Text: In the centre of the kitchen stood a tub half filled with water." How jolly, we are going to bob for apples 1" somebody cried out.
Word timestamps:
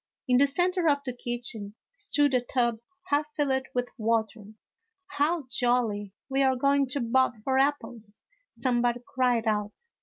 In 0.27 0.37
the 0.39 0.47
centre 0.47 0.87
of 0.89 1.03
the 1.05 1.13
kitchen 1.13 1.75
stood 1.95 2.33
a 2.33 2.41
tub 2.41 2.79
half 3.09 3.27
filled 3.35 3.67
with 3.75 3.91
water." 3.99 4.45
How 5.19 5.45
jolly, 5.51 6.11
we 6.27 6.41
are 6.41 6.55
going 6.55 6.87
to 6.87 7.01
bob 7.01 7.35
for 7.43 7.59
apples 7.59 8.17
1" 8.55 8.55
somebody 8.63 9.01
cried 9.05 9.45
out. 9.45 9.79